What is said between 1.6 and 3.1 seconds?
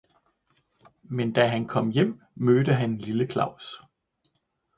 kom hen, mødte han